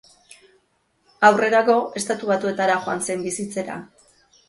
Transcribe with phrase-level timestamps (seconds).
[1.29, 3.83] Aurrerago, Estatu Batuetara joan zen bizitzera.